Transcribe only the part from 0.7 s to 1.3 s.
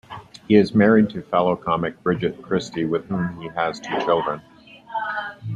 married to